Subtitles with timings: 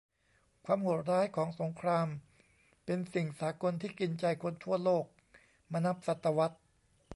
[0.65, 2.07] ความโหดร้ายของสงคราม
[2.85, 5.05] เป็นสิ่งสากลที่กินใจคนทั่วโลก
[5.71, 6.57] มานับศตวรรษ